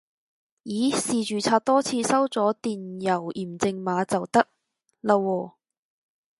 [0.63, 4.47] 咦試註冊多次收咗電郵驗證碼就得
[5.03, 5.53] 喇喎